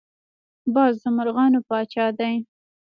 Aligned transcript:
باز 0.73 0.93
د 1.03 1.05
مرغانو 1.17 1.59
پاچا 1.67 2.05
دی 2.19 2.35